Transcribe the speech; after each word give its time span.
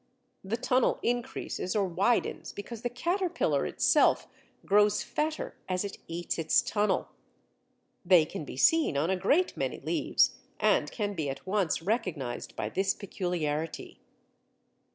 The 0.43 0.57
tunnel 0.57 0.97
increases 1.03 1.75
or 1.75 1.85
widens 1.85 2.51
because 2.53 2.81
the 2.81 2.89
caterpillar 2.89 3.67
itself 3.67 4.27
grows 4.65 5.03
fatter 5.03 5.55
as 5.69 5.85
it 5.85 5.99
eats 6.07 6.39
its 6.39 6.63
tunnel. 6.63 7.09
They 8.03 8.25
can 8.25 8.43
be 8.43 8.57
seen 8.57 8.97
on 8.97 9.11
a 9.11 9.15
great 9.15 9.55
many 9.55 9.79
leaves, 9.79 10.39
and 10.59 10.91
can 10.91 11.13
be 11.13 11.29
at 11.29 11.45
once 11.45 11.83
recognized 11.83 12.55
by 12.55 12.67
this 12.67 12.95
peculiarity. 12.95 13.99